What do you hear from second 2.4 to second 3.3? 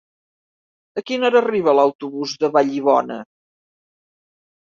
de Vallibona?